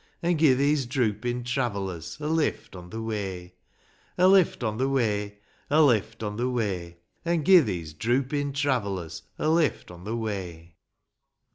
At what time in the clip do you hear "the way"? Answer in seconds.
2.89-3.53, 4.79-5.37, 6.37-6.97, 10.03-10.73